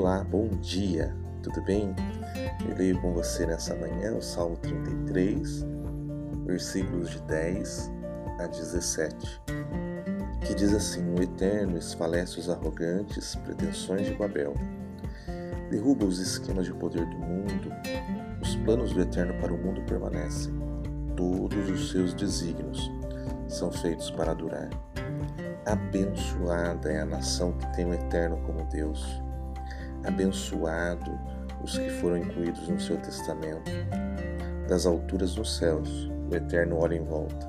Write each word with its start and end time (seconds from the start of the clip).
Olá, 0.00 0.24
bom 0.24 0.48
dia, 0.62 1.14
tudo 1.42 1.60
bem? 1.60 1.94
Eu 2.66 2.74
leio 2.74 2.98
com 3.02 3.12
você 3.12 3.44
nessa 3.44 3.76
manhã 3.76 4.14
o 4.16 4.22
Salmo 4.22 4.56
33, 4.56 5.66
versículos 6.46 7.10
de 7.10 7.20
10 7.24 7.92
a 8.38 8.46
17, 8.46 9.42
que 10.40 10.54
diz 10.54 10.72
assim: 10.72 11.04
O 11.12 11.22
Eterno 11.22 11.76
esfalece 11.76 12.40
os 12.40 12.48
arrogantes 12.48 13.34
pretensões 13.44 14.06
de 14.06 14.14
Babel, 14.14 14.54
derruba 15.70 16.06
os 16.06 16.18
esquemas 16.18 16.64
de 16.64 16.72
poder 16.72 17.04
do 17.04 17.18
mundo, 17.18 17.70
os 18.40 18.56
planos 18.56 18.94
do 18.94 19.02
Eterno 19.02 19.38
para 19.38 19.52
o 19.52 19.58
mundo 19.58 19.82
permanecem, 19.82 20.54
todos 21.14 21.68
os 21.68 21.90
seus 21.90 22.14
desígnios 22.14 22.90
são 23.48 23.70
feitos 23.70 24.10
para 24.10 24.32
durar. 24.32 24.70
Abençoada 25.66 26.90
é 26.90 27.02
a 27.02 27.04
nação 27.04 27.52
que 27.52 27.76
tem 27.76 27.84
o 27.84 27.92
Eterno 27.92 28.38
como 28.46 28.64
Deus 28.64 29.20
abençoado 30.04 31.18
os 31.62 31.76
que 31.76 31.90
foram 31.90 32.18
incluídos 32.18 32.68
no 32.68 32.80
seu 32.80 32.96
testamento. 32.98 33.70
Das 34.68 34.86
alturas 34.86 35.34
dos 35.34 35.56
céus, 35.56 36.10
o 36.30 36.34
Eterno 36.34 36.78
olha 36.78 36.94
em 36.94 37.04
volta 37.04 37.48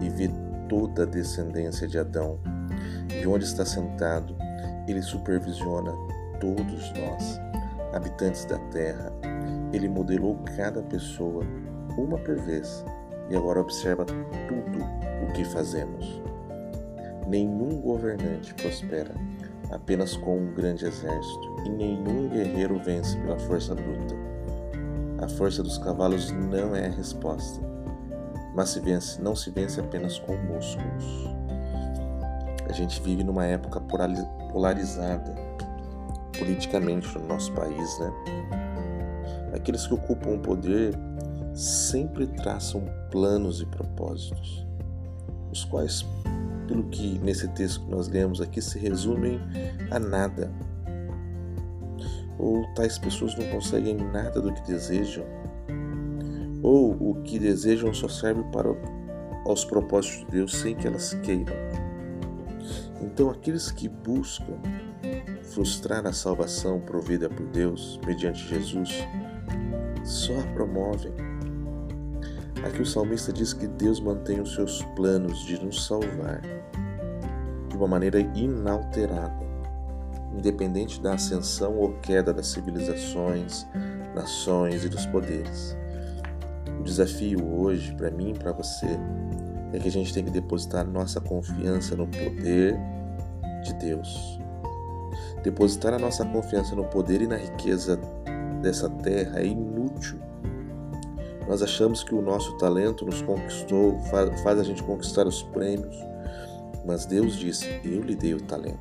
e 0.00 0.08
vê 0.08 0.30
toda 0.68 1.02
a 1.02 1.06
descendência 1.06 1.86
de 1.86 1.98
Adão. 1.98 2.38
De 3.08 3.26
onde 3.28 3.44
está 3.44 3.64
sentado, 3.64 4.34
ele 4.88 5.02
supervisiona 5.02 5.92
todos 6.40 6.92
nós, 6.92 7.40
habitantes 7.92 8.44
da 8.46 8.58
terra. 8.70 9.12
Ele 9.72 9.88
modelou 9.88 10.38
cada 10.56 10.82
pessoa, 10.82 11.44
uma 11.96 12.18
por 12.18 12.36
vez, 12.40 12.84
e 13.30 13.36
agora 13.36 13.60
observa 13.60 14.04
tudo 14.04 14.84
o 15.28 15.32
que 15.32 15.44
fazemos. 15.44 16.22
Nenhum 17.28 17.80
governante 17.80 18.52
prospera 18.54 19.14
apenas 19.72 20.16
com 20.16 20.38
um 20.38 20.54
grande 20.54 20.84
exército, 20.84 21.56
e 21.64 21.70
nenhum 21.70 22.28
guerreiro 22.28 22.78
vence 22.78 23.16
pela 23.18 23.38
força 23.38 23.74
bruta. 23.74 24.14
A 25.20 25.28
força 25.28 25.62
dos 25.62 25.78
cavalos 25.78 26.30
não 26.30 26.76
é 26.76 26.86
a 26.86 26.90
resposta, 26.90 27.60
mas 28.54 28.70
se 28.70 28.80
vence, 28.80 29.20
não 29.20 29.34
se 29.34 29.50
vence 29.50 29.80
apenas 29.80 30.18
com 30.18 30.36
músculos. 30.36 31.28
A 32.68 32.72
gente 32.72 33.00
vive 33.02 33.24
numa 33.24 33.44
época 33.44 33.80
polarizada 33.80 35.34
politicamente 36.38 37.18
no 37.18 37.26
nosso 37.26 37.52
país, 37.52 37.98
né? 37.98 38.12
Aqueles 39.54 39.86
que 39.86 39.94
ocupam 39.94 40.30
o 40.30 40.38
poder 40.38 40.94
sempre 41.54 42.26
traçam 42.26 42.82
planos 43.10 43.60
e 43.60 43.66
propósitos, 43.66 44.66
os 45.50 45.64
quais 45.64 46.04
pelo 46.72 46.84
que 46.84 47.18
nesse 47.18 47.46
texto 47.48 47.84
que 47.84 47.90
nós 47.90 48.08
lemos 48.08 48.40
aqui 48.40 48.62
se 48.62 48.78
resumem 48.78 49.38
a 49.90 49.98
nada. 49.98 50.50
Ou 52.38 52.66
tais 52.74 52.98
pessoas 52.98 53.36
não 53.36 53.46
conseguem 53.50 53.94
nada 53.94 54.40
do 54.40 54.50
que 54.54 54.62
desejam, 54.62 55.24
ou 56.62 56.92
o 56.92 57.22
que 57.22 57.38
desejam 57.38 57.92
só 57.92 58.08
serve 58.08 58.42
para 58.44 58.70
aos 59.44 59.66
propósitos 59.66 60.20
de 60.20 60.32
Deus 60.32 60.54
sem 60.56 60.74
que 60.74 60.86
elas 60.86 61.12
queiram. 61.22 61.54
Então, 63.02 63.28
aqueles 63.28 63.70
que 63.70 63.88
buscam 63.88 64.58
frustrar 65.42 66.06
a 66.06 66.12
salvação 66.12 66.80
provida 66.80 67.28
por 67.28 67.46
Deus 67.48 68.00
mediante 68.06 68.48
Jesus 68.48 69.06
só 70.04 70.32
a 70.40 70.54
promovem 70.54 71.12
Aqui 72.64 72.80
o 72.80 72.86
salmista 72.86 73.32
diz 73.32 73.52
que 73.52 73.66
Deus 73.66 73.98
mantém 73.98 74.40
os 74.40 74.54
seus 74.54 74.82
planos 74.94 75.44
de 75.44 75.62
nos 75.62 75.84
salvar 75.84 76.40
de 77.68 77.76
uma 77.76 77.88
maneira 77.88 78.20
inalterada, 78.20 79.44
independente 80.32 81.00
da 81.00 81.14
ascensão 81.14 81.76
ou 81.76 81.94
queda 81.94 82.32
das 82.32 82.46
civilizações, 82.46 83.66
nações 84.14 84.84
e 84.84 84.88
dos 84.88 85.04
poderes. 85.06 85.76
O 86.78 86.84
desafio 86.84 87.44
hoje, 87.52 87.92
para 87.96 88.12
mim 88.12 88.30
e 88.30 88.38
para 88.38 88.52
você, 88.52 88.96
é 89.72 89.78
que 89.80 89.88
a 89.88 89.92
gente 89.92 90.14
tem 90.14 90.24
que 90.24 90.30
depositar 90.30 90.86
nossa 90.86 91.20
confiança 91.20 91.96
no 91.96 92.06
poder 92.06 92.78
de 93.64 93.74
Deus. 93.74 94.38
Depositar 95.42 95.94
a 95.94 95.98
nossa 95.98 96.24
confiança 96.24 96.76
no 96.76 96.84
poder 96.84 97.22
e 97.22 97.26
na 97.26 97.36
riqueza 97.36 97.98
dessa 98.62 98.88
terra 98.88 99.40
é 99.40 99.46
inútil 99.46 100.20
nós 101.48 101.62
achamos 101.62 102.02
que 102.02 102.14
o 102.14 102.22
nosso 102.22 102.56
talento 102.58 103.04
nos 103.04 103.20
conquistou, 103.22 103.98
faz 104.42 104.58
a 104.58 104.64
gente 104.64 104.82
conquistar 104.82 105.26
os 105.26 105.42
prêmios, 105.42 105.96
mas 106.84 107.06
Deus 107.06 107.36
disse: 107.36 107.80
Eu 107.84 108.02
lhe 108.02 108.14
dei 108.14 108.34
o 108.34 108.40
talento. 108.40 108.78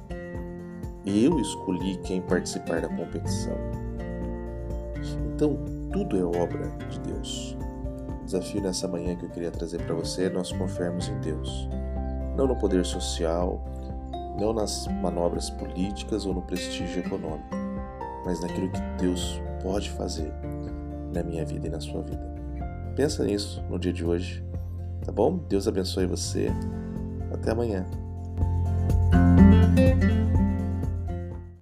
Eu 1.06 1.40
escolhi 1.40 1.98
quem 2.04 2.22
participar 2.22 2.82
da 2.82 2.90
competição. 2.90 3.58
Então, 5.34 5.58
tudo 5.92 6.18
é 6.18 6.24
obra 6.24 6.70
de 6.90 7.00
Deus. 7.00 7.58
O 8.22 8.26
desafio 8.26 8.62
nessa 8.62 8.88
manhã 8.88 9.16
que 9.16 9.26
eu 9.26 9.30
queria 9.30 9.52
trazer 9.52 9.82
para 9.84 9.96
você 9.96 10.26
é 10.26 10.30
nós 10.30 10.52
confiarmos 10.52 11.10
em 11.10 11.20
Deus. 11.20 11.68
Não 12.38 12.48
no 12.48 12.56
poder 12.56 12.86
social, 12.86 13.64
não 14.40 14.54
nas 14.54 14.88
manobras 15.02 15.50
políticas 15.50 16.26
ou 16.26 16.34
no 16.34 16.42
prestígio 16.44 17.00
econômico, 17.00 17.50
mas 18.24 18.40
naquilo 18.40 18.72
que 18.72 18.82
Deus 19.00 19.42
pode 19.62 19.90
fazer 19.92 20.32
na 21.12 21.24
minha 21.24 21.44
vida 21.44 21.68
e 21.68 21.70
na 21.70 21.80
sua 21.80 22.02
vida. 22.04 22.41
Pensa 22.96 23.24
nisso 23.24 23.64
no 23.70 23.80
dia 23.80 23.94
de 23.94 24.06
hoje, 24.06 24.44
tá 25.06 25.12
bom? 25.12 25.38
Deus 25.50 25.68
abençoe 25.68 26.06
você. 26.06 26.50
Até 27.32 27.52
amanhã. 27.52 27.86